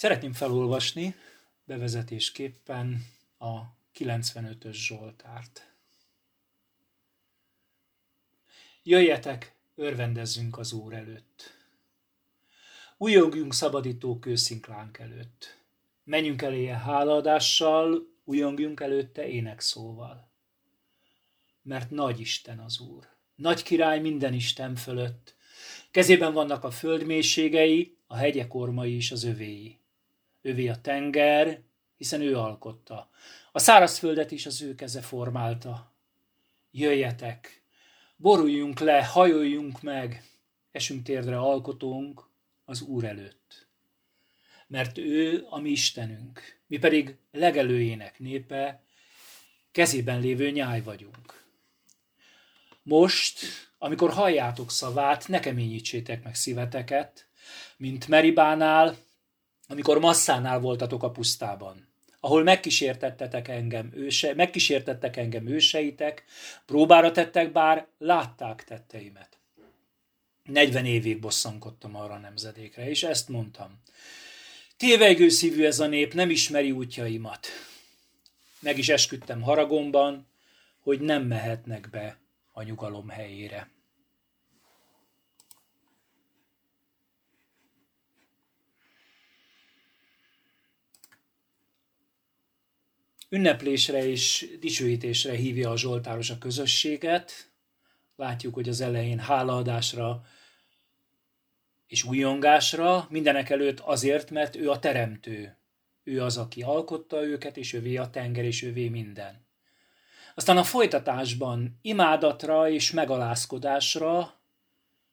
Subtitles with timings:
[0.00, 1.14] Szeretném felolvasni
[1.64, 3.06] bevezetésképpen
[3.38, 3.60] a
[3.98, 5.72] 95-ös Zsoltárt.
[8.82, 11.56] Jöjjetek, örvendezzünk az Úr előtt.
[12.96, 15.58] Újongjunk szabadító kőszinklánk előtt.
[16.04, 20.30] Menjünk eléje hálaadással, újongjunk előtte énekszóval.
[21.62, 23.08] Mert nagy Isten az Úr.
[23.34, 25.34] Nagy király minden Isten fölött.
[25.90, 27.06] Kezében vannak a föld
[28.06, 29.79] a hegyek ormai is az övéi.
[30.42, 31.62] Övé a tenger,
[31.96, 33.10] hiszen ő alkotta.
[33.52, 35.94] A szárazföldet is az ő keze formálta.
[36.70, 37.62] Jöjjetek,
[38.16, 40.24] boruljunk le, hajoljunk meg,
[40.70, 42.28] esünk térdre alkotónk
[42.64, 43.68] az Úr előtt.
[44.66, 48.82] Mert ő a mi Istenünk, mi pedig legelőjének népe,
[49.72, 51.44] kezében lévő nyáj vagyunk.
[52.82, 53.40] Most,
[53.78, 57.26] amikor halljátok szavát, ne keményítsétek meg szíveteket,
[57.76, 58.96] mint Meribánál,
[59.70, 61.88] amikor Masszánál voltatok a pusztában,
[62.20, 66.24] ahol megkísértettetek engem, őse, megkísértettek engem őseitek,
[66.66, 69.38] próbára tettek, bár látták tetteimet.
[70.44, 73.80] 40 évig bosszankodtam arra a nemzedékre, és ezt mondtam.
[74.76, 77.46] Tévegő szívű ez a nép, nem ismeri útjaimat.
[78.60, 80.26] Meg is esküdtem haragomban,
[80.80, 82.18] hogy nem mehetnek be
[82.52, 83.70] a nyugalom helyére.
[93.32, 97.50] Ünneplésre és dicsőítésre hívja a Zsoltáros a közösséget.
[98.16, 100.22] Látjuk, hogy az elején hálaadásra
[101.86, 105.56] és újongásra, mindenek előtt azért, mert ő a teremtő.
[106.04, 109.46] Ő az, aki alkotta őket, és ővé a tenger, és ővé minden.
[110.34, 114.40] Aztán a folytatásban imádatra és megalázkodásra,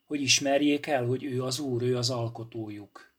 [0.05, 3.13] hogy ismerjék el, hogy ő az Úr, ő az alkotójuk.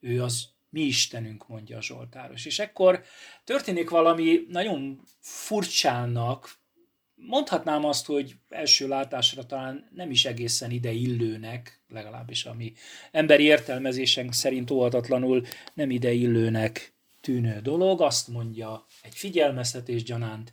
[0.00, 2.46] Ő az mi Istenünk, mondja a Zsoltáros.
[2.46, 3.04] És ekkor
[3.44, 6.58] történik valami nagyon furcsának,
[7.14, 12.72] mondhatnám azt, hogy első látásra talán nem is egészen ide illőnek, legalábbis ami
[13.10, 20.52] emberi értelmezésünk szerint óhatatlanul nem ide illőnek tűnő dolog, azt mondja egy figyelmeztetés gyanánt,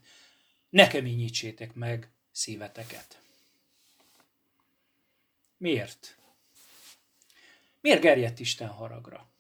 [0.70, 3.22] ne keményítsétek meg szíveteket.
[5.58, 6.18] Miért?
[7.82, 9.33] Miért gerjedt Isten haragra?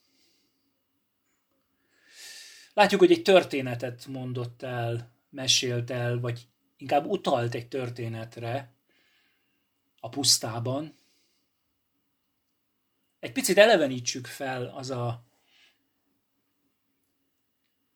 [2.73, 6.47] Látjuk, hogy egy történetet mondott el, mesélt el, vagy
[6.77, 8.73] inkább utalt egy történetre
[9.99, 10.95] a pusztában.
[13.19, 15.23] Egy picit elevenítsük fel az a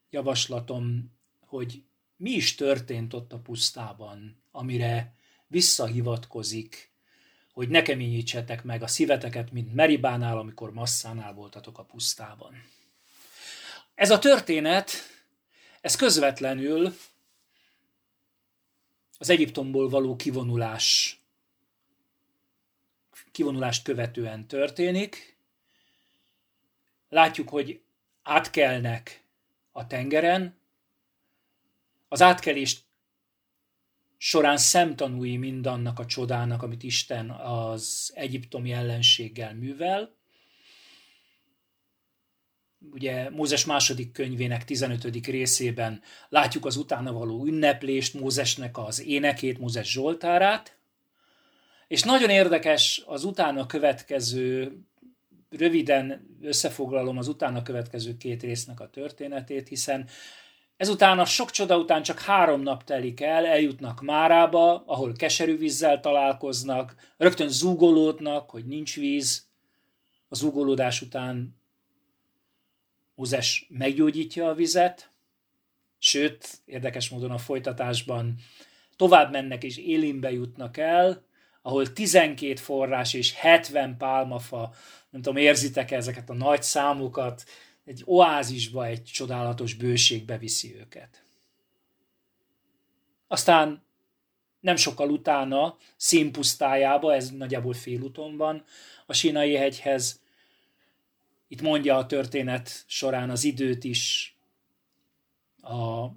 [0.09, 1.83] javaslatom, hogy
[2.15, 5.15] mi is történt ott a pusztában, amire
[5.47, 6.91] visszahivatkozik,
[7.53, 12.53] hogy ne keményítsetek meg a szíveteket, mint Meribánál, amikor Masszánál voltatok a pusztában.
[13.97, 14.91] Ez a történet,
[15.81, 16.97] ez közvetlenül
[19.17, 21.19] az Egyiptomból való kivonulás
[23.31, 25.37] kivonulást követően történik.
[27.09, 27.81] Látjuk, hogy
[28.23, 29.23] átkelnek
[29.71, 30.59] a tengeren.
[32.07, 32.85] Az átkelést
[34.17, 40.16] során szemtanúi mindannak a csodának, amit Isten az egyiptomi ellenséggel művel
[42.91, 45.25] ugye Mózes második könyvének 15.
[45.25, 50.77] részében látjuk az utána való ünneplést, Mózesnek az énekét, Mózes Zsoltárát,
[51.87, 54.77] és nagyon érdekes az utána következő,
[55.49, 60.07] röviden összefoglalom az utána következő két résznek a történetét, hiszen
[60.77, 65.99] ezután a sok csoda után csak három nap telik el, eljutnak Márába, ahol keserű vízzel
[65.99, 69.47] találkoznak, rögtön zúgolódnak, hogy nincs víz,
[70.29, 71.56] a zúgolódás után
[73.17, 75.11] Mózes meggyógyítja a vizet,
[75.97, 78.35] sőt, érdekes módon a folytatásban
[78.95, 81.25] tovább mennek és Élimbe jutnak el,
[81.61, 84.73] ahol 12 forrás és 70 pálmafa,
[85.09, 87.43] nem tudom, érzitek ezeket a nagy számokat,
[87.85, 91.23] egy oázisba, egy csodálatos bőségbe viszi őket.
[93.27, 93.83] Aztán
[94.59, 98.63] nem sokkal utána, színpusztájába, ez nagyjából félúton van,
[99.05, 100.25] a Sinai hegyhez
[101.47, 104.35] itt mondja a történet során az időt is
[105.61, 106.07] a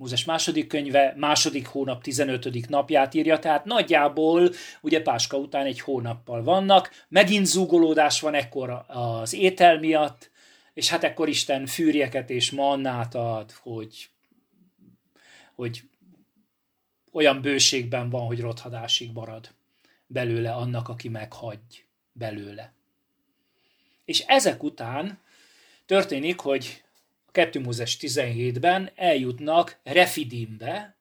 [0.00, 2.68] Mózes második könyve, második hónap 15.
[2.68, 4.50] napját írja, tehát nagyjából
[4.80, 10.30] ugye Páska után egy hónappal vannak, megint zúgolódás van ekkor az étel miatt,
[10.74, 14.10] és hát ekkor Isten fűrjeket és mannát ad, hogy,
[15.54, 15.82] hogy
[17.12, 19.54] olyan bőségben van, hogy rothadásig marad
[20.06, 22.79] belőle annak, aki meghagy belőle.
[24.10, 25.18] És ezek után
[25.86, 26.82] történik, hogy
[27.26, 30.96] a 2 Mózes 17-ben eljutnak Refidimbe,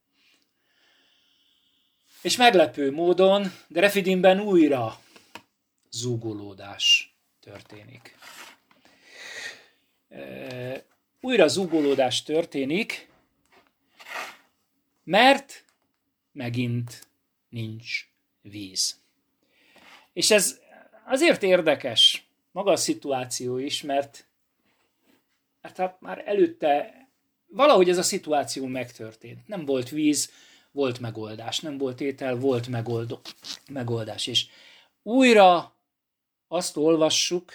[2.21, 5.00] és meglepő módon, de Refidimben újra
[5.91, 8.17] zúgolódás történik.
[11.21, 13.09] Újra zúgolódás történik,
[15.03, 15.65] mert
[16.31, 17.07] megint
[17.50, 18.07] nincs
[18.41, 19.00] víz.
[20.13, 20.59] És ez
[21.05, 24.28] azért érdekes, maga a szituáció is, mert,
[25.62, 27.00] mert hát már előtte
[27.48, 29.48] valahogy ez a szituáció megtörtént.
[29.48, 30.31] Nem volt víz,
[30.72, 31.60] volt megoldás.
[31.60, 33.19] Nem volt étel, volt megoldó,
[33.72, 34.28] megoldás.
[34.28, 34.48] És
[35.04, 35.75] újra
[36.48, 37.51] azt olvassuk,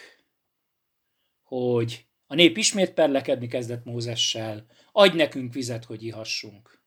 [1.42, 6.82] hogy a nép ismét perlekedni kezdett Mózessel, adj nekünk vizet, hogy ihassunk.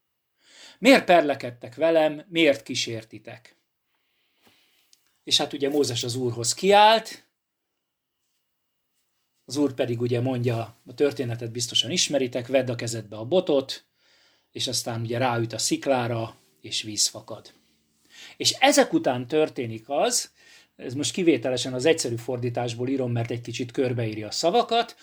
[0.80, 3.56] Miért perlekedtek velem, miért kísértitek?
[5.24, 7.27] És hát ugye Mózes az úrhoz kiállt,
[9.48, 13.86] az úr pedig ugye mondja, a történetet biztosan ismeritek, vedd a kezedbe a botot,
[14.52, 17.54] és aztán ugye ráüt a sziklára, és víz fakad.
[18.38, 20.32] És ezek után történik az,
[20.76, 24.96] ez most kivételesen az egyszerű fordításból írom, mert egy kicsit körbeírja a szavakat,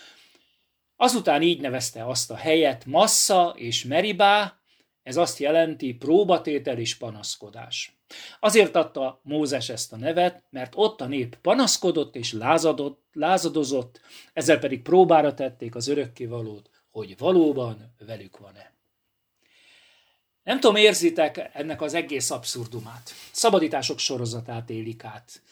[0.97, 4.59] azután így nevezte azt a helyet Massa és Meribá,
[5.03, 7.99] ez azt jelenti próbatétel és panaszkodás.
[8.41, 14.01] Azért adta Mózes ezt a nevet, mert ott a nép panaszkodott és lázadott, lázadozott,
[14.33, 18.73] ezzel pedig próbára tették az örökkévalót, hogy valóban velük van-e.
[20.43, 23.11] Nem tudom, érzitek ennek az egész abszurdumát.
[23.33, 25.43] Szabadítások sorozatát élik át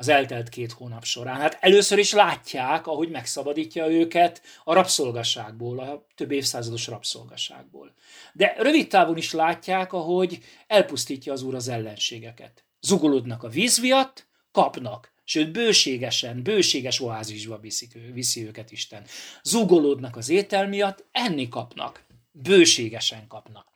[0.00, 1.40] az eltelt két hónap során.
[1.40, 7.94] Hát először is látják, ahogy megszabadítja őket a rabszolgaságból, a több évszázados rabszolgaságból.
[8.32, 12.64] De rövid távon is látják, ahogy elpusztítja az úr az ellenségeket.
[12.80, 19.04] Zugolódnak a víz miatt, kapnak, sőt bőségesen, bőséges oázisba viszik, viszi őket Isten.
[19.42, 23.66] Zugolódnak az étel miatt, enni kapnak, bőségesen kapnak.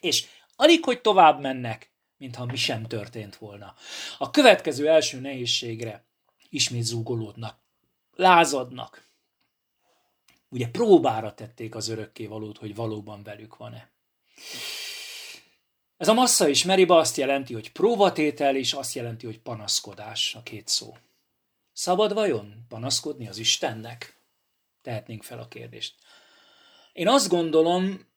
[0.00, 0.26] És
[0.56, 3.74] alig, hogy tovább mennek, mintha mi sem történt volna.
[4.18, 6.04] A következő első nehézségre
[6.48, 7.58] ismét zúgolódnak,
[8.14, 9.06] lázadnak.
[10.48, 13.90] Ugye próbára tették az örökké valót, hogy valóban velük van-e.
[15.96, 20.42] Ez a massza és meriba azt jelenti, hogy próbatétel, és azt jelenti, hogy panaszkodás a
[20.42, 20.96] két szó.
[21.72, 24.20] Szabad vajon panaszkodni az Istennek?
[24.82, 25.94] Tehetnénk fel a kérdést.
[26.92, 28.07] Én azt gondolom,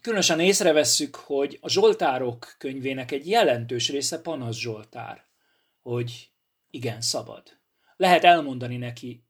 [0.00, 5.24] Különösen észrevesszük, hogy a Zsoltárok könyvének egy jelentős része panasz Zsoltár,
[5.82, 6.30] hogy
[6.70, 7.42] igen, szabad.
[7.96, 9.22] Lehet elmondani neki,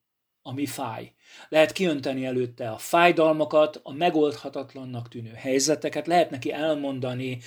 [0.42, 1.14] ami fáj.
[1.48, 7.40] Lehet kiönteni előtte a fájdalmakat, a megoldhatatlannak tűnő helyzeteket, lehet neki elmondani,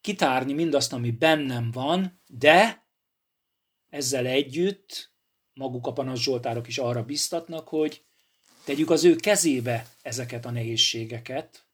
[0.00, 2.86] kitárni mindazt, ami bennem van, de
[3.90, 5.12] ezzel együtt
[5.54, 8.04] maguk a panasz Zsoltárok is arra biztatnak, hogy
[8.64, 11.65] tegyük az ő kezébe ezeket a nehézségeket,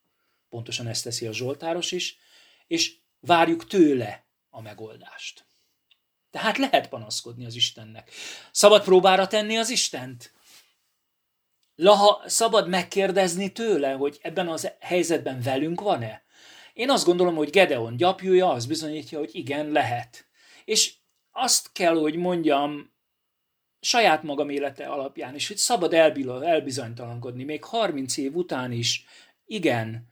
[0.53, 2.19] pontosan ezt teszi a Zsoltáros is,
[2.67, 5.45] és várjuk tőle a megoldást.
[6.31, 8.11] Tehát lehet panaszkodni az Istennek.
[8.51, 10.33] Szabad próbára tenni az Istent?
[11.77, 16.23] Laha, szabad megkérdezni tőle, hogy ebben az helyzetben velünk van-e?
[16.73, 20.27] Én azt gondolom, hogy Gedeon gyapjúja az bizonyítja, hogy igen, lehet.
[20.65, 20.95] És
[21.31, 22.93] azt kell, hogy mondjam,
[23.81, 29.05] saját magam élete alapján is, hogy szabad elbizonytalankodni, még 30 év után is,
[29.47, 30.12] igen,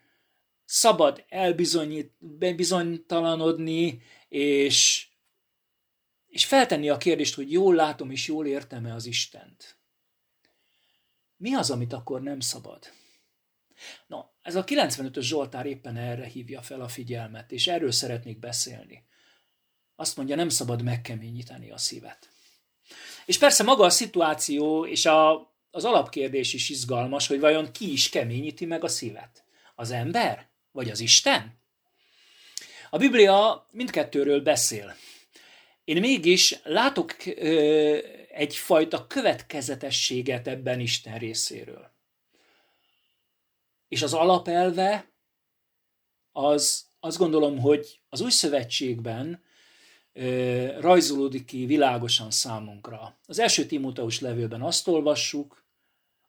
[0.72, 5.08] szabad elbizonytalanodni, és,
[6.26, 9.78] és feltenni a kérdést, hogy jól látom és jól értem-e az Istent.
[11.36, 12.92] Mi az, amit akkor nem szabad?
[14.06, 19.04] No, ez a 95-ös Zsoltár éppen erre hívja fel a figyelmet, és erről szeretnék beszélni.
[19.96, 22.28] Azt mondja, nem szabad megkeményíteni a szívet.
[23.26, 28.08] És persze maga a szituáció és a, az alapkérdés is izgalmas, hogy vajon ki is
[28.08, 29.44] keményíti meg a szívet?
[29.74, 30.49] Az ember?
[30.80, 31.58] Vagy az Isten?
[32.90, 34.96] A Biblia mindkettőről beszél.
[35.84, 41.90] Én mégis látok ö, egyfajta következetességet ebben Isten részéről.
[43.88, 45.10] És az alapelve
[46.32, 49.42] az azt gondolom, hogy az új szövetségben
[50.12, 53.18] ö, rajzolódik ki világosan számunkra.
[53.26, 55.59] Az első Timóteus levélben azt olvassuk,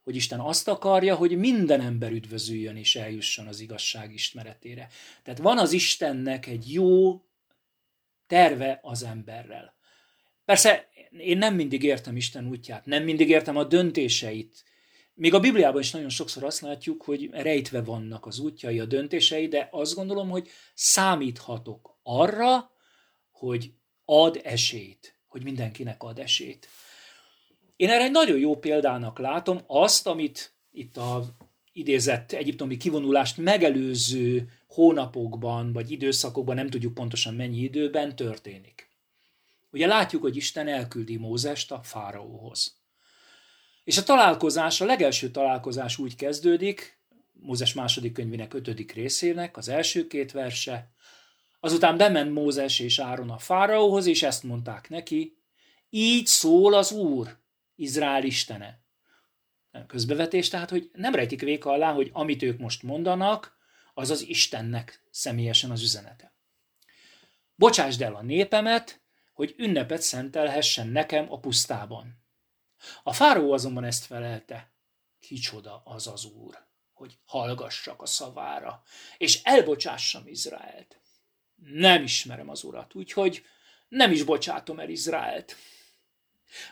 [0.04, 4.88] hogy Isten azt akarja, hogy minden ember üdvözüljön és eljusson az igazság ismeretére.
[5.24, 7.22] Tehát van az Istennek egy jó
[8.28, 9.74] terve az emberrel.
[10.46, 14.64] Persze én nem mindig értem Isten útját, nem mindig értem a döntéseit.
[15.14, 19.48] Még a Bibliában is nagyon sokszor azt látjuk, hogy rejtve vannak az útjai, a döntései,
[19.48, 22.72] de azt gondolom, hogy számíthatok arra,
[23.32, 23.74] hogy
[24.06, 26.68] ad esélyt, hogy mindenkinek ad esélyt.
[27.82, 31.24] Én erre egy nagyon jó példának látom azt, amit itt a
[31.74, 38.90] idézett egyiptomi kivonulást megelőző hónapokban, vagy időszakokban, nem tudjuk pontosan mennyi időben történik.
[39.72, 42.78] Ugye látjuk, hogy Isten elküldi Mózest a fáraóhoz.
[43.84, 47.00] És a találkozás, a legelső találkozás úgy kezdődik,
[47.34, 50.92] Mózes második könyvének ötödik részének, az első két verse.
[51.60, 55.36] Azután bement Mózes és Áron a fáraóhoz, és ezt mondták neki,
[55.90, 57.40] így szól az Úr,
[57.76, 58.80] Izrael istene.
[59.88, 63.58] Közbevetés, tehát, hogy nem rejtik véka alá, hogy amit ők most mondanak,
[63.94, 66.34] az az Istennek személyesen az üzenete.
[67.56, 69.02] Bocsásd el a népemet,
[69.34, 72.24] hogy ünnepet szentelhessen nekem a pusztában.
[73.04, 74.72] A fáraó azonban ezt felelte.
[75.20, 76.58] Kicsoda az az úr,
[76.94, 78.84] hogy hallgassak a szavára,
[79.18, 81.00] és elbocsássam Izraelt.
[81.56, 83.46] Nem ismerem az urat, úgyhogy
[83.88, 85.56] nem is bocsátom el Izraelt.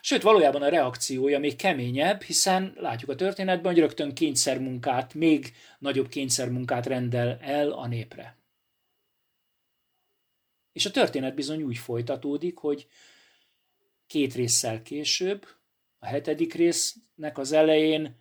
[0.01, 6.07] Sőt, valójában a reakciója még keményebb, hiszen látjuk a történetben, hogy rögtön kényszermunkát, még nagyobb
[6.07, 8.38] kényszermunkát rendel el a népre.
[10.71, 12.88] És a történet bizony úgy folytatódik, hogy
[14.07, 15.48] két résszel később,
[16.00, 18.15] a hetedik résznek az elején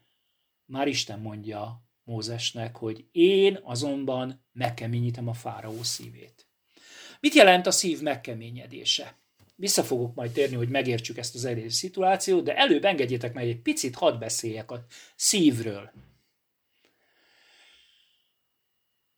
[0.65, 6.47] már Isten mondja Mózesnek, hogy én azonban megkeményítem a fáraó szívét.
[7.21, 9.19] Mit jelent a szív megkeményedése?
[9.61, 13.61] Vissza fogok majd térni, hogy megértsük ezt az egész szituációt, de előbb engedjétek meg egy
[13.61, 14.85] picit hadd beszéljek a
[15.17, 15.91] szívről.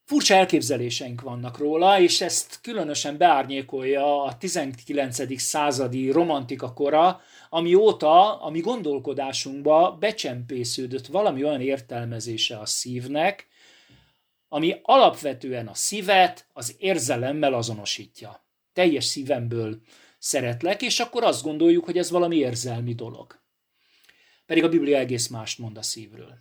[0.04, 5.40] Furcsa elképzeléseink vannak róla, és ezt különösen beárnyékolja a 19.
[5.40, 13.48] századi romantika kora, amióta a mi gondolkodásunkba becsempésződött valami olyan értelmezése a szívnek,
[14.48, 18.44] ami alapvetően a szívet az érzelemmel azonosítja.
[18.72, 19.80] Teljes szívemből
[20.20, 23.40] szeretlek, és akkor azt gondoljuk, hogy ez valami érzelmi dolog.
[24.46, 26.38] Pedig a Biblia egész mást mond a szívről.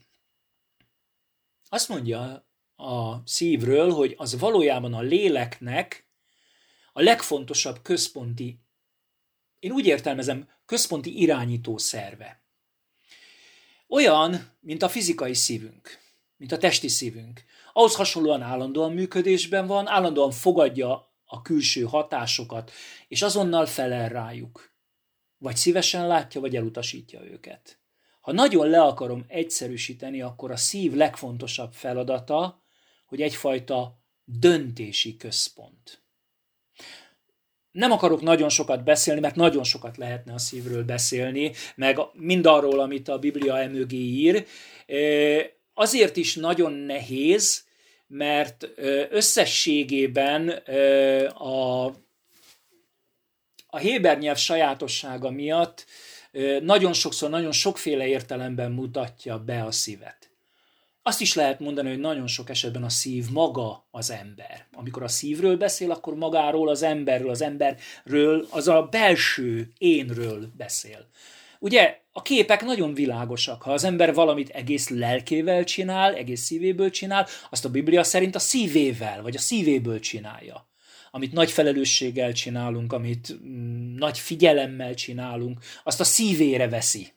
[1.69, 6.07] Azt mondja a szívről, hogy az valójában a léleknek
[6.93, 8.59] a legfontosabb központi,
[9.59, 12.43] én úgy értelmezem, központi irányító szerve.
[13.87, 15.99] Olyan, mint a fizikai szívünk,
[16.37, 17.43] mint a testi szívünk.
[17.73, 22.71] Ahhoz hasonlóan állandóan működésben van, állandóan fogadja a külső hatásokat,
[23.07, 24.73] és azonnal felel rájuk.
[25.37, 27.79] Vagy szívesen látja, vagy elutasítja őket.
[28.21, 32.63] Ha nagyon le akarom egyszerűsíteni, akkor a szív legfontosabb feladata,
[33.05, 36.03] hogy egyfajta döntési központ.
[37.71, 43.07] Nem akarok nagyon sokat beszélni, mert nagyon sokat lehetne a szívről beszélni, meg mindarról, amit
[43.07, 44.45] a Biblia emögé ír.
[45.73, 47.67] Azért is nagyon nehéz,
[48.09, 48.67] mert
[49.09, 50.49] összességében
[51.27, 51.85] a,
[53.67, 55.85] a Héber nyelv sajátossága miatt
[56.61, 60.29] nagyon sokszor, nagyon sokféle értelemben mutatja be a szívet.
[61.01, 64.67] Azt is lehet mondani, hogy nagyon sok esetben a szív maga az ember.
[64.73, 71.07] Amikor a szívről beszél, akkor magáról az emberről, az emberről, az a belső énről beszél.
[71.59, 73.61] Ugye a képek nagyon világosak.
[73.61, 78.39] Ha az ember valamit egész lelkével csinál, egész szívéből csinál, azt a Biblia szerint a
[78.39, 80.69] szívével, vagy a szívéből csinálja.
[81.11, 87.13] Amit nagy felelősséggel csinálunk, amit mm, nagy figyelemmel csinálunk, azt a szívére veszi.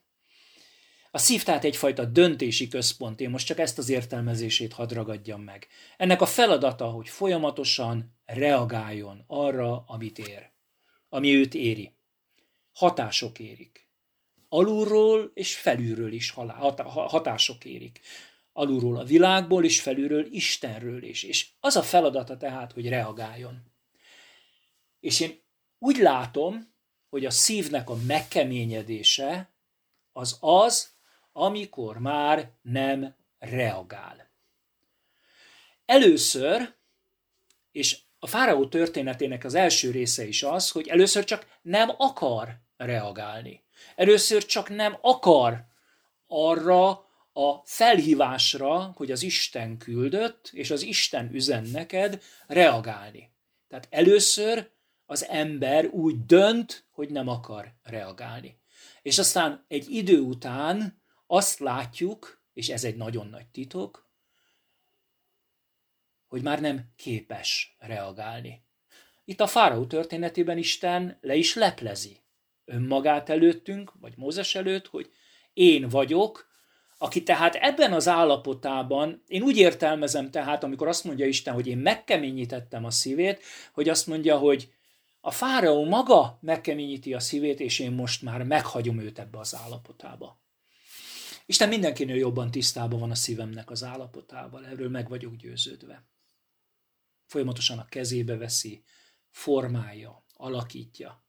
[1.10, 5.66] A szív tehát egyfajta döntési központ, én most csak ezt az értelmezését hadd ragadjam meg.
[5.96, 10.50] Ennek a feladata, hogy folyamatosan reagáljon arra, amit ér,
[11.08, 11.94] ami őt éri.
[12.72, 13.82] Hatások érik
[14.52, 16.30] alulról és felülről is
[16.86, 18.00] hatások érik.
[18.52, 21.22] Alulról a világból és felülről Istenről is.
[21.22, 23.62] És az a feladata tehát, hogy reagáljon.
[25.00, 25.40] És én
[25.78, 26.74] úgy látom,
[27.08, 29.54] hogy a szívnek a megkeményedése
[30.12, 30.92] az az,
[31.32, 34.30] amikor már nem reagál.
[35.84, 36.74] Először,
[37.70, 43.62] és a fáraó történetének az első része is az, hogy először csak nem akar reagálni.
[43.96, 45.64] Először csak nem akar
[46.26, 46.88] arra
[47.32, 53.30] a felhívásra, hogy az Isten küldött, és az Isten üzen neked, reagálni.
[53.68, 54.70] Tehát először
[55.06, 58.60] az ember úgy dönt, hogy nem akar reagálni.
[59.02, 64.10] És aztán egy idő után azt látjuk, és ez egy nagyon nagy titok,
[66.26, 68.64] hogy már nem képes reagálni.
[69.24, 72.21] Itt a fáraó történetében Isten le is leplezi
[72.72, 75.10] önmagát előttünk, vagy Mózes előtt, hogy
[75.52, 76.50] én vagyok,
[76.98, 81.78] aki tehát ebben az állapotában, én úgy értelmezem tehát, amikor azt mondja Isten, hogy én
[81.78, 84.72] megkeményítettem a szívét, hogy azt mondja, hogy
[85.20, 90.40] a fáraó maga megkeményíti a szívét, és én most már meghagyom őt ebbe az állapotába.
[91.46, 96.04] Isten mindenkinél jobban tisztában van a szívemnek az állapotával, erről meg vagyok győződve.
[97.26, 98.84] Folyamatosan a kezébe veszi,
[99.30, 101.24] formálja, alakítja.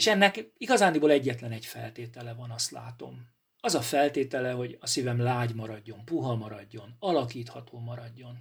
[0.00, 3.28] És ennek igazándiból egyetlen egy feltétele van, azt látom.
[3.60, 8.38] Az a feltétele, hogy a szívem lágy maradjon, puha maradjon, alakítható maradjon.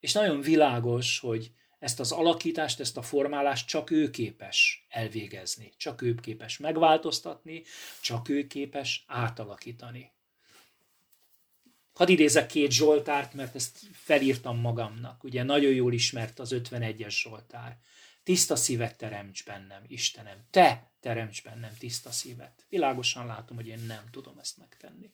[0.00, 6.02] És nagyon világos, hogy ezt az alakítást, ezt a formálást csak ő képes elvégezni, csak
[6.02, 7.62] ő képes megváltoztatni,
[8.00, 10.12] csak ő képes átalakítani.
[11.92, 15.24] Hadd idézek két Zsoltárt, mert ezt felírtam magamnak.
[15.24, 17.78] Ugye nagyon jól ismert az 51-es Zsoltár.
[18.30, 20.36] Tiszta szívet teremts bennem, Istenem.
[20.50, 22.66] Te teremts bennem tiszta szívet.
[22.68, 25.10] Világosan látom, hogy én nem tudom ezt megtenni.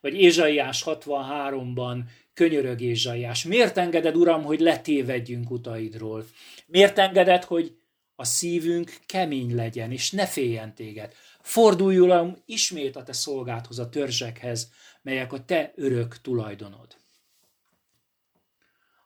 [0.00, 2.02] Vagy Ézsaiás 63-ban
[2.34, 3.44] könyörög Ézsaiás.
[3.44, 6.26] Miért engeded, Uram, hogy letévedjünk utaidról?
[6.66, 7.76] Miért engeded, hogy
[8.14, 11.14] a szívünk kemény legyen, és ne féljen téged?
[11.40, 14.70] Fordulj, Uram, ismét a te szolgádhoz, a törzsekhez,
[15.02, 16.99] melyek a te örök tulajdonod.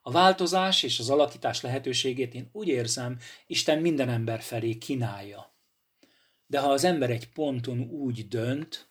[0.06, 5.54] A változás és az alakítás lehetőségét én úgy érzem, Isten minden ember felé kínálja.
[6.46, 8.88] De ha az ember egy ponton úgy dönt,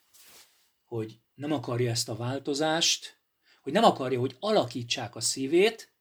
[0.85, 3.19] hogy nem akarja ezt a változást,
[3.61, 5.93] hogy nem akarja, hogy alakítsák a szívét,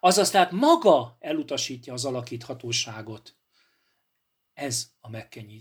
[0.00, 3.36] azaz tehát maga elutasítja az alakíthatóságot.
[4.54, 5.08] Ez a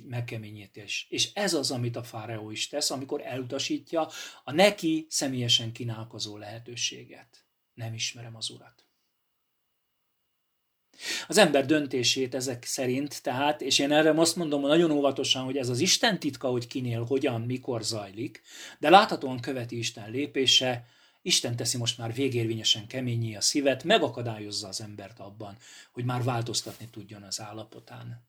[0.07, 1.07] megkeményítés.
[1.09, 4.09] És ez az, amit a fáraó is tesz, amikor elutasítja
[4.43, 7.45] a neki személyesen kínálkozó lehetőséget.
[7.73, 8.88] Nem ismerem az urat.
[11.27, 15.69] Az ember döntését ezek szerint, tehát, és én erre azt mondom nagyon óvatosan, hogy ez
[15.69, 18.41] az Isten titka, hogy kinél, hogyan, mikor zajlik,
[18.79, 20.85] de láthatóan követi Isten lépése,
[21.21, 25.57] Isten teszi most már végérvényesen keményé a szívet, megakadályozza az embert abban,
[25.91, 28.27] hogy már változtatni tudjon az állapotán.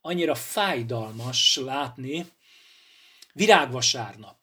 [0.00, 2.26] Annyira fájdalmas látni
[3.32, 4.36] virágvasárnap.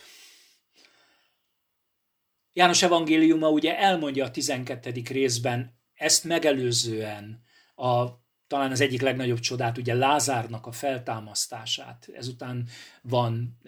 [2.53, 5.01] János evangéliuma ugye elmondja a 12.
[5.07, 7.43] részben ezt megelőzően
[7.79, 12.09] a talán az egyik legnagyobb csodát, ugye Lázárnak a feltámasztását.
[12.13, 12.67] Ezután
[13.01, 13.59] van,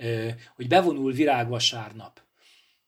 [0.56, 2.22] hogy bevonul virágvasárnap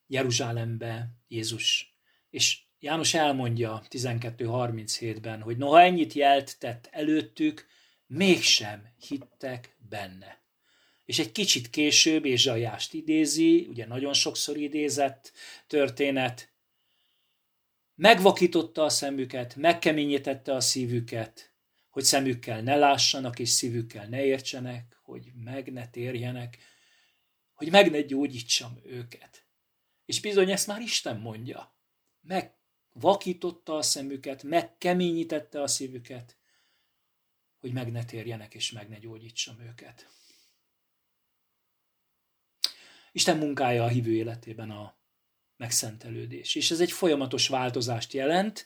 [0.08, 1.96] Jeruzsálembe Jézus.
[2.30, 7.66] És János elmondja 12.37-ben, hogy noha ennyit jelt tett előttük,
[8.08, 10.42] mégsem hittek benne.
[11.06, 15.32] És egy kicsit később Ézsaiást idézi, ugye nagyon sokszor idézett
[15.68, 16.53] történet,
[17.96, 21.54] megvakította a szemüket, megkeményítette a szívüket,
[21.90, 26.58] hogy szemükkel ne lássanak, és szívükkel ne értsenek, hogy meg ne térjenek,
[27.54, 29.46] hogy meg ne gyógyítsam őket.
[30.06, 31.76] És bizony ezt már Isten mondja.
[32.22, 36.38] Megvakította a szemüket, megkeményítette a szívüket,
[37.60, 40.08] hogy meg ne térjenek és meg ne gyógyítsam őket.
[43.12, 44.98] Isten munkája a hívő életében a
[45.58, 46.56] megszentelődés.
[46.56, 48.66] És ez egy folyamatos változást jelent,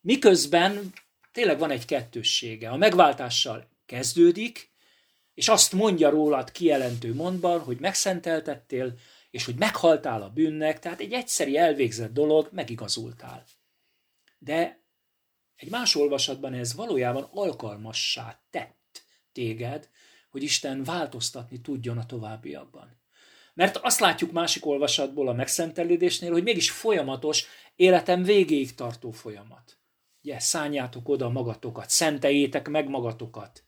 [0.00, 0.92] miközben
[1.32, 2.70] tényleg van egy kettőssége.
[2.70, 4.70] A megváltással kezdődik,
[5.34, 8.98] és azt mondja rólad kijelentő mondban, hogy megszenteltettél,
[9.30, 13.44] és hogy meghaltál a bűnnek, tehát egy egyszeri elvégzett dolog, megigazultál.
[14.38, 14.84] De
[15.56, 19.88] egy más olvasatban ez valójában alkalmassá tett téged,
[20.30, 23.01] hogy Isten változtatni tudjon a továbbiakban.
[23.54, 29.78] Mert azt látjuk másik olvasatból a megszentelődésnél, hogy mégis folyamatos, életem végéig tartó folyamat.
[30.22, 33.64] Ugye, szálljátok oda magatokat, szenteljétek meg magatokat.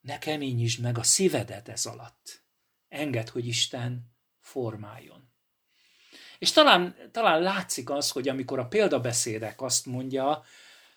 [0.00, 2.44] Ne keményítsd meg a szívedet ez alatt.
[2.88, 5.32] Engedd, hogy Isten formáljon.
[6.38, 10.44] És talán, talán látszik az, hogy amikor a példabeszédek azt mondja,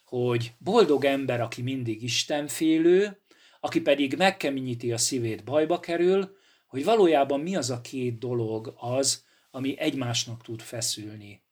[0.05, 3.21] hogy boldog ember, aki mindig istenfélő,
[3.59, 6.36] aki pedig megkeményíti a szívét, bajba kerül,
[6.67, 11.43] hogy valójában mi az a két dolog az, ami egymásnak tud feszülni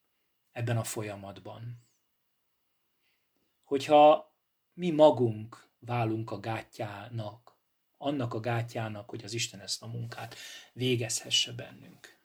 [0.52, 1.84] ebben a folyamatban.
[3.64, 4.34] Hogyha
[4.72, 7.56] mi magunk válunk a gátjának,
[7.98, 10.36] annak a gátjának, hogy az Isten ezt a munkát
[10.72, 12.18] végezhesse bennünk.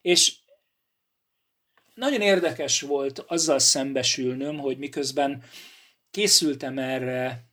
[0.00, 0.36] És
[1.94, 5.42] nagyon érdekes volt azzal szembesülnöm, hogy miközben
[6.10, 7.47] készültem erre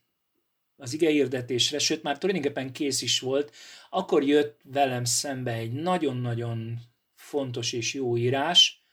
[0.77, 3.55] az igehirdetésre, sőt már tulajdonképpen kész is volt,
[3.89, 6.79] akkor jött velem szembe egy nagyon-nagyon
[7.13, 8.83] fontos és jó írás,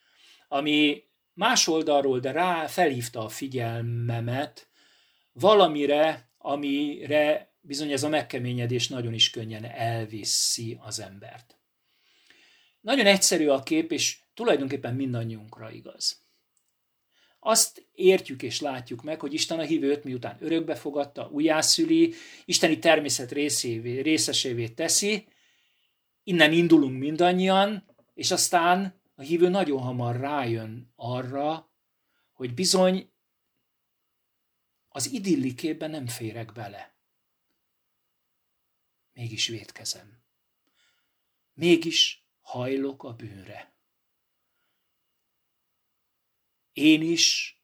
[0.48, 4.68] ami más oldalról, de rá felhívta a figyelmemet
[5.32, 11.56] valamire, amire bizony ez a megkeményedés nagyon is könnyen elviszi az embert.
[12.80, 16.22] Nagyon egyszerű a kép, és tulajdonképpen mindannyiunkra igaz.
[17.44, 23.32] Azt értjük és látjuk meg, hogy Isten a hívőt miután örökbe fogadta, újjászüli, isteni természet
[23.32, 25.28] részévé, részesévé teszi,
[26.22, 31.70] innen indulunk mindannyian, és aztán a hívő nagyon hamar rájön arra,
[32.32, 33.12] hogy bizony
[34.88, 36.96] az idillikében nem férek bele.
[39.12, 40.22] Mégis védkezem.
[41.54, 43.71] Mégis hajlok a bűnre.
[46.72, 47.56] Én is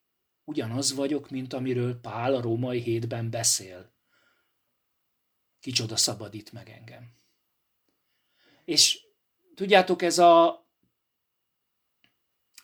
[0.44, 3.92] ugyanaz vagyok, mint amiről Pál a római hétben beszél.
[5.60, 7.14] Kicsoda szabadít meg engem.
[8.64, 9.00] És
[9.54, 10.66] tudjátok, ez a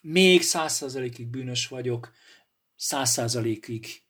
[0.01, 2.13] még száz százalékig bűnös vagyok,
[2.77, 4.03] száz százalékig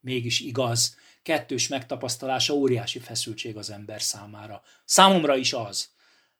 [0.00, 4.62] mégis igaz, kettős megtapasztalása óriási feszültség az ember számára.
[4.84, 5.90] Számomra is az.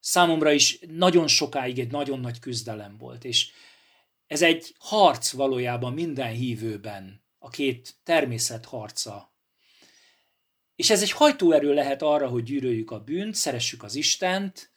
[0.01, 3.51] Számomra is nagyon sokáig egy nagyon nagy küzdelem volt, és
[4.33, 9.35] ez egy harc valójában minden hívőben, a két természet harca.
[10.77, 14.71] És ez egy hajtóerő lehet arra, hogy gyűröljük a bűnt, szeressük az Istent,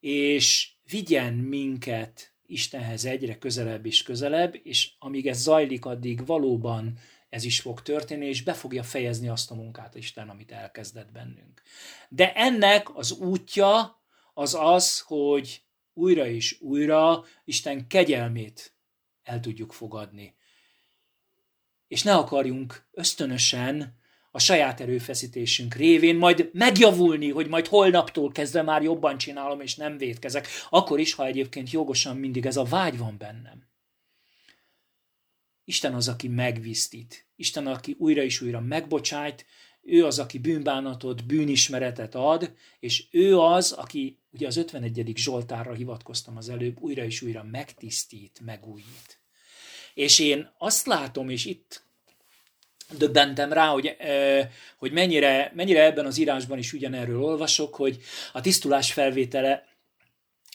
[0.00, 7.44] és vigyen minket Istenhez egyre közelebb és közelebb, és amíg ez zajlik, addig valóban ez
[7.44, 11.62] is fog történni, és be fogja fejezni azt a munkát Isten, amit elkezdett bennünk.
[12.08, 14.02] De ennek az útja
[14.34, 15.62] az az, hogy
[15.94, 18.74] újra és újra Isten kegyelmét
[19.22, 20.34] el tudjuk fogadni.
[21.88, 24.00] És ne akarjunk ösztönösen
[24.30, 29.96] a saját erőfeszítésünk révén majd megjavulni, hogy majd holnaptól kezdve már jobban csinálom, és nem
[29.96, 33.70] védkezek, akkor is, ha egyébként jogosan mindig ez a vágy van bennem.
[35.64, 37.26] Isten az, aki megvisztít.
[37.36, 39.46] Isten, aki újra és újra megbocsájt,
[39.82, 45.12] ő az, aki bűnbánatot, bűnismeretet ad, és ő az, aki, ugye az 51.
[45.16, 49.20] Zsoltárra hivatkoztam az előbb, újra és újra megtisztít, megújít.
[49.94, 51.82] És én azt látom, és itt
[52.96, 53.96] döbbentem rá, hogy,
[54.76, 58.00] hogy mennyire, mennyire ebben az írásban is ugyanerről olvasok, hogy
[58.32, 59.70] a tisztulás felvétele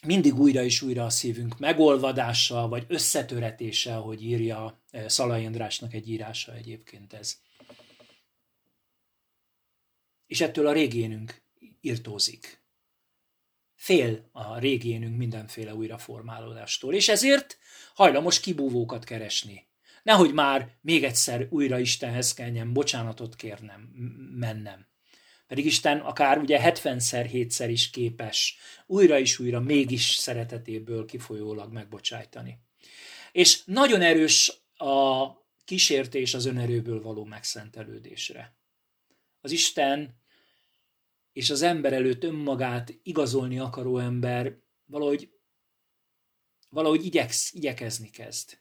[0.06, 6.54] mindig újra és újra a szívünk megolvadása, vagy összetöretése, hogy írja Szalai Andrásnak egy írása
[6.54, 7.38] egyébként ez.
[10.28, 11.42] És ettől a régénünk
[11.82, 12.66] irtózik.
[13.78, 17.58] Fél a régénünk mindenféle újraformálódástól, és ezért
[17.94, 19.68] hajlamos kibúvókat keresni.
[20.04, 23.82] Nehogy már még egyszer újra Istenhez kelljen bocsánatot kérnem,
[24.32, 24.88] mennem.
[25.48, 32.60] Pedig Isten akár ugye 70-szer, 7-szer is képes újra és újra mégis szeretetéből kifolyólag megbocsájtani.
[33.32, 35.28] És nagyon erős a
[35.66, 38.56] kísértés az önerőből való megszentelődésre.
[39.42, 40.22] Az Isten
[41.38, 45.32] és az ember előtt önmagát igazolni akaró ember valahogy,
[46.70, 48.60] valahogy igyeksz, igyekezni kezd.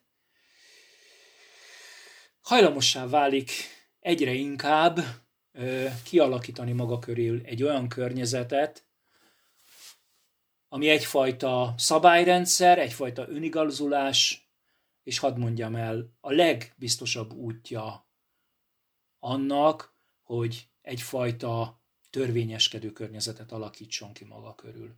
[2.40, 3.50] Hajlamossá válik
[4.00, 4.98] egyre inkább
[6.04, 8.86] kialakítani maga körül egy olyan környezetet,
[10.68, 14.50] ami egyfajta szabályrendszer, egyfajta önigazolás,
[15.02, 18.08] és hadd mondjam el, a legbiztosabb útja
[19.18, 21.84] annak, hogy egyfajta
[22.16, 24.94] törvényeskedő környezetet alakítson ki maga körül.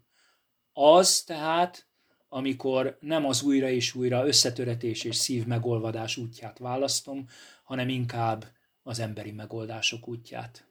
[0.73, 1.87] Az tehát,
[2.29, 7.29] amikor nem az újra és újra összetöretés és szív megolvadás útját választom,
[7.63, 8.45] hanem inkább
[8.83, 10.67] az emberi megoldások útját.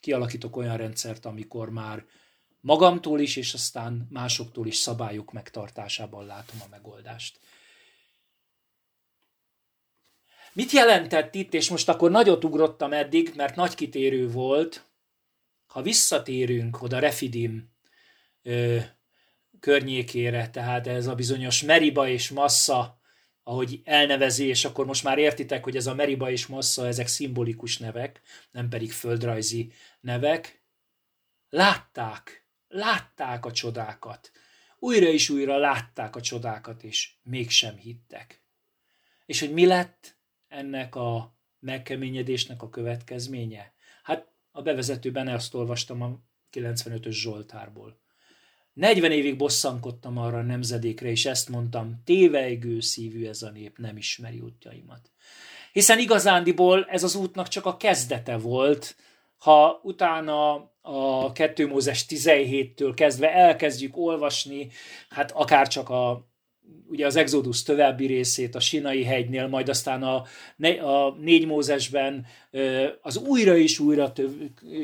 [0.00, 2.04] Kialakítok olyan rendszert, amikor már
[2.60, 7.38] magamtól is, és aztán másoktól is szabályok megtartásában látom a megoldást.
[10.52, 14.85] Mit jelentett itt, és most akkor nagyot ugrottam eddig, mert nagy kitérő volt,
[15.76, 17.70] ha visszatérünk oda Refidim
[18.42, 18.78] ö,
[19.60, 23.00] környékére, tehát ez a bizonyos Meriba és Massa
[23.42, 27.78] ahogy elnevezi, és akkor most már értitek, hogy ez a Meriba és Massa, ezek szimbolikus
[27.78, 30.62] nevek, nem pedig földrajzi nevek.
[31.48, 34.30] Látták, látták a csodákat.
[34.78, 38.44] Újra és újra látták a csodákat, és mégsem hittek.
[39.26, 43.74] És hogy mi lett ennek a megkeményedésnek a következménye?
[44.56, 46.18] A bevezetőben ezt olvastam a
[46.52, 48.00] 95-ös Zsoltárból.
[48.72, 53.96] 40 évig bosszankodtam arra a nemzedékre, és ezt mondtam, tévejgő szívű ez a nép, nem
[53.96, 55.10] ismeri útjaimat.
[55.72, 58.96] Hiszen igazándiból ez az útnak csak a kezdete volt,
[59.38, 64.68] ha utána a 2 Mózes 17-től kezdve elkezdjük olvasni,
[65.08, 66.28] hát akár csak a
[66.88, 70.24] ugye az Exodus további részét a Sinai hegynél, majd aztán a,
[70.80, 72.26] a négy Mózesben
[73.00, 74.30] az újra és újra töv,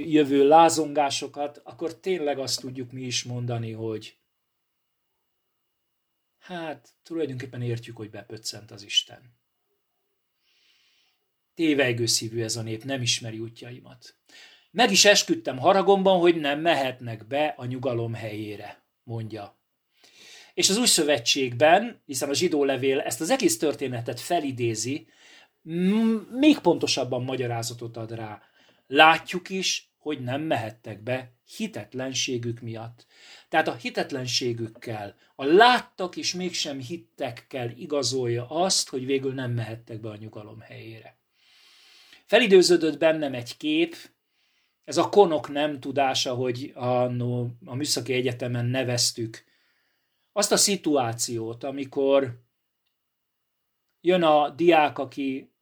[0.06, 4.16] jövő lázongásokat, akkor tényleg azt tudjuk mi is mondani, hogy
[6.38, 9.40] hát tulajdonképpen értjük, hogy bepöccent az Isten.
[11.54, 14.16] Tévejgő szívű ez a nép, nem ismeri útjaimat.
[14.70, 19.61] Meg is esküdtem haragomban, hogy nem mehetnek be a nyugalom helyére, mondja.
[20.54, 25.06] És az új szövetségben, hiszen a zsidó levél ezt az egész történetet felidézi,
[26.30, 28.42] még pontosabban magyarázatot ad rá.
[28.86, 33.06] Látjuk is, hogy nem mehettek be hitetlenségük miatt.
[33.48, 40.08] Tehát a hitetlenségükkel, a láttak és mégsem hittekkel igazolja azt, hogy végül nem mehettek be
[40.08, 41.16] a nyugalom helyére.
[42.26, 43.96] Felidőződött bennem egy kép,
[44.84, 47.02] ez a konok nem tudása, hogy a,
[47.64, 49.44] a Műszaki Egyetemen neveztük
[50.32, 52.42] azt a szituációt, amikor
[54.00, 55.52] jön a diák, aki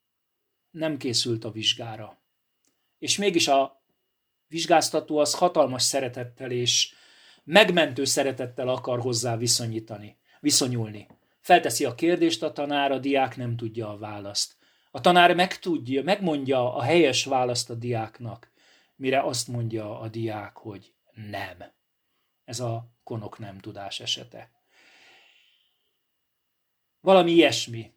[0.71, 2.21] nem készült a vizsgára.
[2.97, 3.83] És mégis a
[4.47, 6.93] vizsgáztató az hatalmas szeretettel és
[7.43, 11.07] megmentő szeretettel akar hozzá viszonyítani, viszonyulni.
[11.39, 14.57] Felteszi a kérdést a tanár, a diák nem tudja a választ.
[14.91, 18.51] A tanár megtudja, megmondja a helyes választ a diáknak,
[18.95, 20.93] mire azt mondja a diák, hogy
[21.29, 21.57] nem.
[22.43, 24.60] Ez a konok nem tudás esete.
[27.01, 27.91] Valami ilyesmi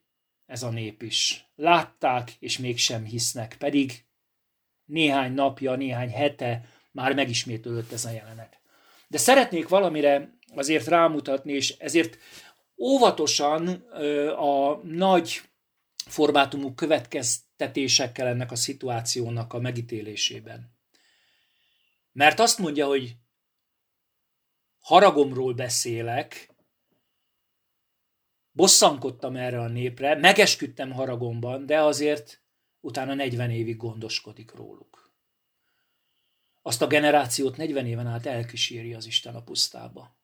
[0.47, 1.47] ez a nép is.
[1.55, 4.05] Látták, és mégsem hisznek, pedig
[4.85, 8.61] néhány napja, néhány hete már megismétlődött ez a jelenet.
[9.09, 12.19] De szeretnék valamire azért rámutatni, és ezért
[12.77, 13.69] óvatosan
[14.37, 15.41] a nagy
[16.07, 20.77] formátumú következtetésekkel ennek a szituációnak a megítélésében.
[22.13, 23.17] Mert azt mondja, hogy
[24.79, 26.54] haragomról beszélek,
[28.55, 32.43] bosszankodtam erre a népre, megesküdtem haragomban, de azért
[32.81, 35.13] utána 40 évig gondoskodik róluk.
[36.63, 40.17] Azt a generációt 40 éven át elkíséri az Isten a pusztába.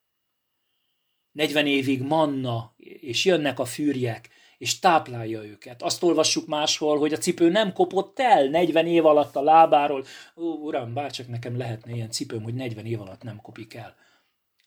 [1.32, 5.82] 40 évig manna, és jönnek a fűrjek, és táplálja őket.
[5.82, 10.04] Azt olvassuk máshol, hogy a cipő nem kopott el 40 év alatt a lábáról.
[10.36, 13.96] Ó, uram, bárcsak nekem lehetne ilyen cipőm, hogy 40 év alatt nem kopik el.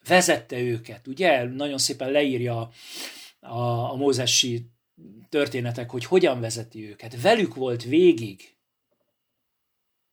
[0.08, 1.43] Vezette őket, ugye?
[1.43, 2.69] Nagyon szépen leírja
[3.43, 4.71] a, a mózesi
[5.29, 7.21] történetek, hogy hogyan vezeti őket.
[7.21, 8.56] Velük volt végig,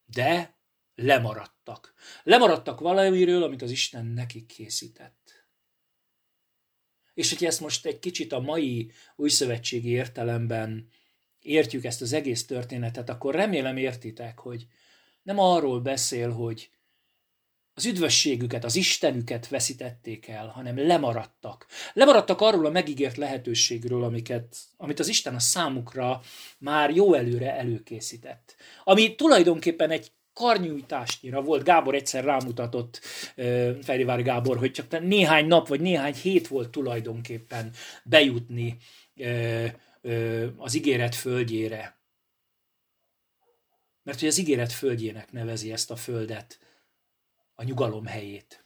[0.04, 0.58] de
[0.94, 1.94] lemaradtak.
[2.22, 5.48] Lemaradtak valamiről, amit az Isten nekik készített.
[7.14, 10.88] És hogyha ezt most egy kicsit a mai újszövetségi értelemben
[11.40, 14.66] értjük ezt az egész történetet, akkor remélem értitek, hogy
[15.22, 16.70] nem arról beszél, hogy
[17.74, 21.66] az üdvösségüket, az Istenüket veszítették el, hanem lemaradtak.
[21.92, 26.20] Lemaradtak arról a megígért lehetőségről, amiket, amit az Isten a számukra
[26.58, 28.56] már jó előre előkészített.
[28.84, 31.64] Ami tulajdonképpen egy karnyújtásnyira volt.
[31.64, 33.00] Gábor egyszer rámutatott,
[33.82, 37.72] Ferivár Gábor, hogy csak néhány nap vagy néhány hét volt tulajdonképpen
[38.04, 38.76] bejutni
[40.56, 41.98] az ígéret földjére.
[44.02, 46.58] Mert hogy az ígéret földjének nevezi ezt a földet,
[47.60, 48.64] a nyugalom helyét.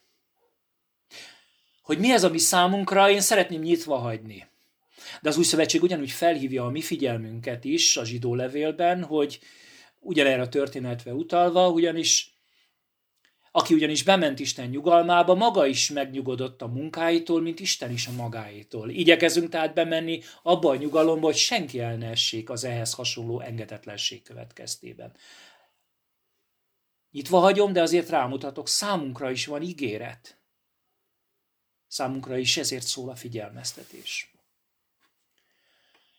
[1.83, 4.47] Hogy mi ez, ami számunkra, én szeretném nyitva hagyni.
[5.23, 9.41] De az új szövetség ugyanúgy felhívja a mi figyelmünket is a zsidó levélben, hogy
[10.01, 12.33] ugyanerre a történetre utalva, ugyanis
[13.51, 18.91] aki ugyanis bement Isten nyugalmába, maga is megnyugodott a munkáitól, mint Isten is a magáitól.
[18.91, 24.23] Igyekezünk tehát bemenni abba a nyugalomba, hogy senki el ne essék az ehhez hasonló engedetlenség
[24.23, 25.13] következtében.
[27.15, 30.39] Nyitva hagyom, de azért rámutatok, számunkra is van ígéret.
[31.87, 34.35] Számunkra is ezért szól a figyelmeztetés.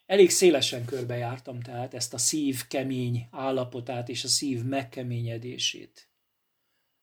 [0.06, 6.10] Elég szélesen körbejártam tehát ezt a szív kemény állapotát és a szív megkeményedését.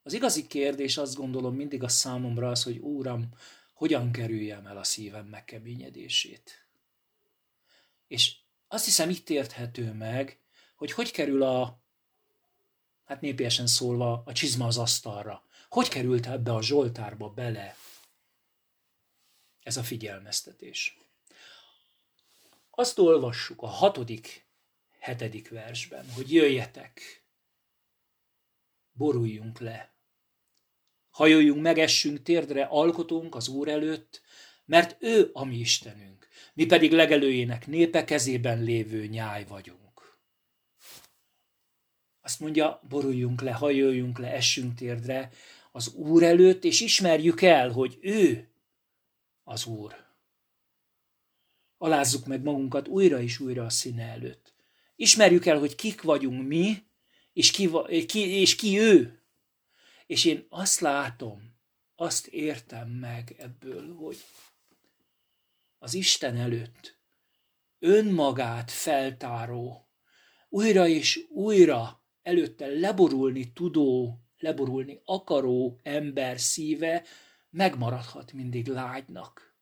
[0.02, 3.28] Az igazi kérdés azt gondolom mindig a számomra az, hogy Úram,
[3.74, 6.66] hogyan kerüljem el a szívem megkeményedését.
[8.06, 8.36] És
[8.68, 10.40] azt hiszem itt érthető meg,
[10.76, 11.81] hogy hogy kerül a,
[13.04, 15.44] hát népiesen szólva, a csizma az asztalra.
[15.68, 17.76] Hogy került ebbe a Zsoltárba bele
[19.62, 20.98] ez a figyelmeztetés.
[22.70, 24.46] Azt olvassuk a hatodik,
[24.98, 27.24] hetedik versben, hogy jöjjetek,
[28.92, 29.94] boruljunk le,
[31.10, 34.22] hajoljunk, megessünk térdre, alkotunk az Úr előtt,
[34.64, 39.91] mert ő a mi Istenünk, mi pedig legelőjének népe kezében lévő nyáj vagyunk.
[42.22, 45.30] Azt mondja, boruljunk le, hajoljunk le, essünk térdre
[45.72, 48.48] az Úr előtt, és ismerjük el, hogy ő
[49.44, 50.02] az Úr
[51.82, 54.54] alázzuk meg magunkat újra és újra a színe előtt.
[54.96, 56.82] Ismerjük el, hogy kik vagyunk mi,
[57.32, 57.70] és ki,
[58.06, 59.22] ki, és ki ő.
[60.06, 61.54] És én azt látom,
[61.94, 64.24] azt értem meg ebből, hogy
[65.78, 66.98] az Isten előtt
[67.78, 69.88] önmagát feltáró,
[70.48, 77.04] újra és újra előtte leborulni tudó, leborulni akaró ember szíve
[77.50, 79.56] megmaradhat mindig lágynak.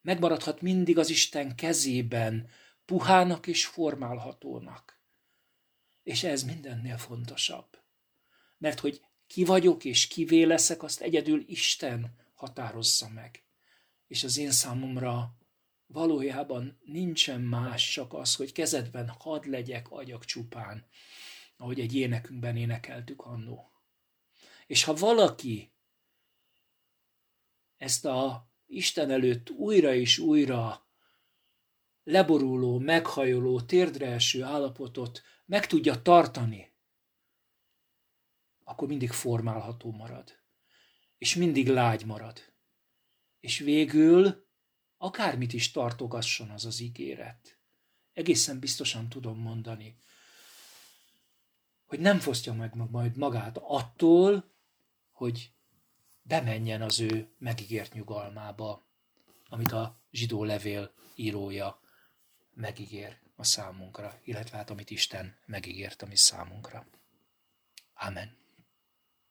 [0.00, 2.50] Megmaradhat mindig az Isten kezében,
[2.84, 5.00] puhának és formálhatónak.
[6.02, 7.78] És ez mindennél fontosabb.
[8.58, 13.42] Mert hogy ki vagyok és kivé leszek, azt egyedül Isten határozza meg.
[14.06, 15.36] És az én számomra
[15.86, 20.86] valójában nincsen más, csak az, hogy kezedben hadd legyek agyak csupán,
[21.58, 23.72] ahogy egy énekünkben énekeltük annó.
[24.66, 25.72] És ha valaki
[27.76, 30.86] ezt a Isten előtt újra és újra
[32.02, 36.72] leboruló, meghajoló, térdre eső állapotot meg tudja tartani,
[38.64, 40.38] akkor mindig formálható marad.
[41.18, 42.52] És mindig lágy marad.
[43.40, 44.46] És végül
[44.96, 47.58] akármit is tartogasson az az ígéret.
[48.12, 49.96] Egészen biztosan tudom mondani,
[51.88, 54.50] hogy nem fosztja meg majd magát attól,
[55.12, 55.52] hogy
[56.22, 58.82] bemenjen az ő megígért nyugalmába,
[59.48, 61.80] amit a zsidó levél írója
[62.54, 66.86] megígér a számunkra, illetve hát amit Isten megígért a mi számunkra.
[67.94, 68.36] Amen.